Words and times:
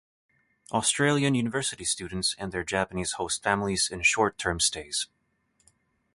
Australian 0.71 1.35
university 1.35 1.85
students 1.85 2.35
and 2.39 2.51
their 2.51 2.63
Japanese 2.63 3.11
host 3.17 3.43
families 3.43 3.87
in 3.87 4.01
short 4.01 4.35
term 4.39 4.59
stays. 4.59 5.05